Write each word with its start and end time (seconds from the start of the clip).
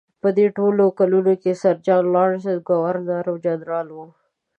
په 0.21 0.29
دې 0.37 0.47
ټولو 0.57 0.83
کلونو 0.99 1.33
کې 1.41 1.51
سر 1.61 1.75
جان 1.85 2.03
لارنس 2.13 2.45
ګورنر 2.69 3.25
جنرال 3.45 3.87
و. 3.95 3.97